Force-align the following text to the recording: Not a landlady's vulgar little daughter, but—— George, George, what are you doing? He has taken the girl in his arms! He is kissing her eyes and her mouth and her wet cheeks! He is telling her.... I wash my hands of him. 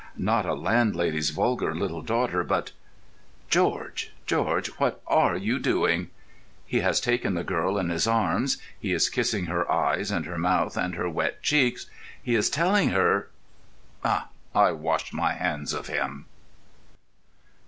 Not 0.17 0.47
a 0.47 0.55
landlady's 0.55 1.29
vulgar 1.29 1.75
little 1.75 2.01
daughter, 2.01 2.43
but—— 2.43 2.71
George, 3.51 4.11
George, 4.25 4.67
what 4.79 4.99
are 5.05 5.37
you 5.37 5.59
doing? 5.59 6.09
He 6.65 6.79
has 6.79 6.99
taken 6.99 7.35
the 7.35 7.43
girl 7.43 7.77
in 7.77 7.89
his 7.89 8.07
arms! 8.07 8.57
He 8.79 8.93
is 8.93 9.11
kissing 9.11 9.45
her 9.45 9.71
eyes 9.71 10.09
and 10.09 10.25
her 10.25 10.39
mouth 10.39 10.75
and 10.75 10.95
her 10.95 11.07
wet 11.07 11.43
cheeks! 11.43 11.85
He 12.19 12.33
is 12.33 12.49
telling 12.49 12.89
her.... 12.89 13.29
I 14.03 14.71
wash 14.71 15.13
my 15.13 15.33
hands 15.33 15.71
of 15.71 15.85
him. 15.85 16.25